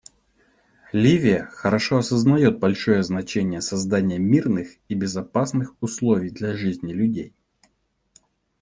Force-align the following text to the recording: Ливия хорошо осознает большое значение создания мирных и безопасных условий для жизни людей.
Ливия 0.93 1.45
хорошо 1.53 1.97
осознает 1.99 2.57
большое 2.57 3.03
значение 3.03 3.61
создания 3.61 4.17
мирных 4.17 4.77
и 4.89 4.95
безопасных 4.95 5.75
условий 5.79 6.31
для 6.31 6.55
жизни 6.57 6.91
людей. 6.91 7.35